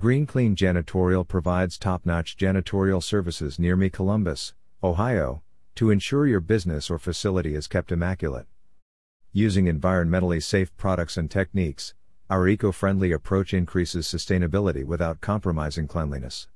[0.00, 5.42] Green Clean Janitorial provides top notch janitorial services near me, Columbus, Ohio,
[5.74, 8.46] to ensure your business or facility is kept immaculate.
[9.34, 11.92] Using environmentally safe products and techniques,
[12.30, 16.48] our eco friendly approach increases sustainability without compromising cleanliness.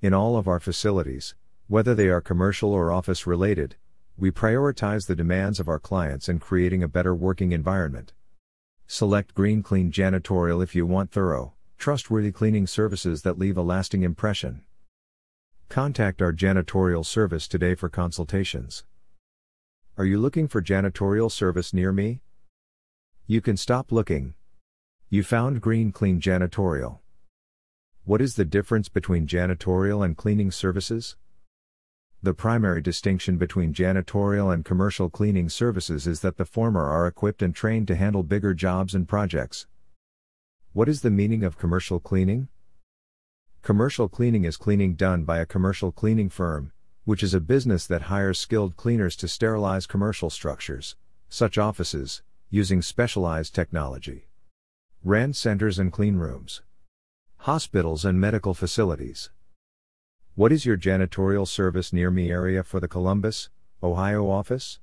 [0.00, 1.34] In all of our facilities,
[1.66, 3.74] whether they are commercial or office related,
[4.16, 8.12] we prioritize the demands of our clients in creating a better working environment.
[8.86, 14.02] Select Green Clean Janitorial if you want thorough, trustworthy cleaning services that leave a lasting
[14.02, 14.62] impression.
[15.68, 18.84] Contact our janitorial service today for consultations.
[19.98, 22.20] Are you looking for janitorial service near me?
[23.26, 24.34] You can stop looking.
[25.08, 26.98] You found Green Clean Janitorial.
[28.04, 31.16] What is the difference between janitorial and cleaning services?
[32.22, 37.42] The primary distinction between janitorial and commercial cleaning services is that the former are equipped
[37.42, 39.66] and trained to handle bigger jobs and projects.
[40.76, 42.48] What is the meaning of commercial cleaning?
[43.62, 46.70] Commercial cleaning is cleaning done by a commercial cleaning firm,
[47.06, 50.94] which is a business that hires skilled cleaners to sterilize commercial structures,
[51.30, 54.28] such offices, using specialized technology.
[55.02, 56.60] Rent centers and clean rooms.
[57.38, 59.30] Hospitals and medical facilities.
[60.34, 63.48] What is your janitorial service near me area for the Columbus,
[63.82, 64.78] Ohio office?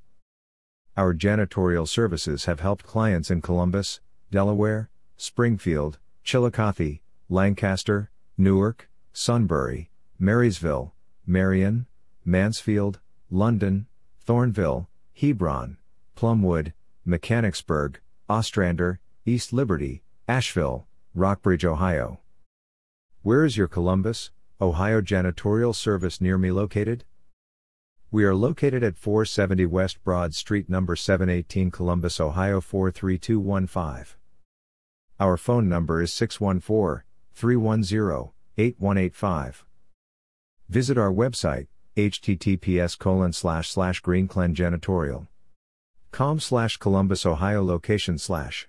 [0.98, 4.00] Our janitorial services have helped clients in Columbus,
[4.32, 9.90] Delaware, Springfield, Chillicothe, Lancaster, Newark, Sunbury,
[10.20, 10.94] Marysville,
[11.26, 11.86] Marion,
[12.26, 13.88] Mansfield, London,
[14.26, 15.78] Thornville, Hebron,
[16.16, 16.74] Plumwood,
[17.06, 22.20] Mechanicsburg, Ostrander, East Liberty, Ashville, Rockbridge, Ohio.
[23.22, 27.06] Where is your Columbus, Ohio janitorial service near me located?
[28.12, 34.18] We are located at 470 West Broad Street, number 718, Columbus, Ohio 43215.
[35.24, 39.64] Our phone number is 614 310 8185.
[40.68, 45.28] Visit our website, https colon slash slash greencleanjanitorial.
[46.12, 48.68] com slash Columbus, Ohio location slash.